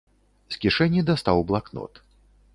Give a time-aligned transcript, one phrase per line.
[0.55, 2.05] З кішэні дастаў блакнот.